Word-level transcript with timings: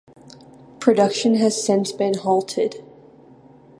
Production 0.79 1.35
has 1.35 1.63
since 1.63 1.91
been 1.91 2.15
halted. 2.17 2.83